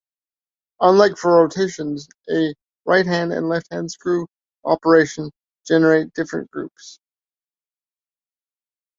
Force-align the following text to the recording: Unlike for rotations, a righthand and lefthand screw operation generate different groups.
Unlike 0.79 1.19
for 1.19 1.37
rotations, 1.43 2.07
a 2.27 2.55
righthand 2.87 3.33
and 3.37 3.45
lefthand 3.45 3.91
screw 3.91 4.25
operation 4.65 5.29
generate 5.67 6.11
different 6.15 6.49
groups. 6.49 6.97